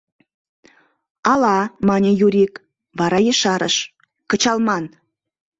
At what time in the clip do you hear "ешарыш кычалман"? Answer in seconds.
3.31-4.85